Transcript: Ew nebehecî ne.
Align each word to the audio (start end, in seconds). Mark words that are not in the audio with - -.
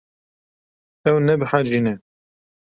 Ew 1.09 1.15
nebehecî 1.27 1.79
ne. 1.85 1.95